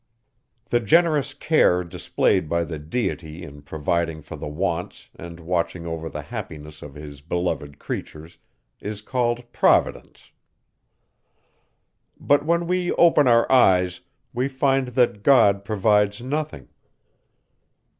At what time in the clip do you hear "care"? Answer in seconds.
1.35-1.83